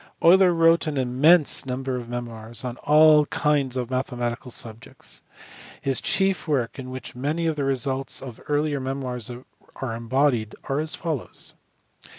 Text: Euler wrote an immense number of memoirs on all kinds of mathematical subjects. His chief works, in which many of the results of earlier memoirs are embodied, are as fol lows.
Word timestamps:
Euler 0.23 0.51
wrote 0.51 0.87
an 0.87 0.97
immense 0.97 1.63
number 1.63 1.95
of 1.95 2.09
memoirs 2.09 2.65
on 2.65 2.75
all 2.77 3.27
kinds 3.27 3.77
of 3.77 3.91
mathematical 3.91 4.49
subjects. 4.49 5.21
His 5.79 6.01
chief 6.01 6.47
works, 6.47 6.79
in 6.79 6.89
which 6.89 7.15
many 7.15 7.45
of 7.45 7.55
the 7.55 7.65
results 7.65 8.19
of 8.19 8.41
earlier 8.47 8.79
memoirs 8.79 9.29
are 9.75 9.95
embodied, 9.95 10.55
are 10.63 10.79
as 10.79 10.95
fol 10.95 11.17
lows. 11.17 11.53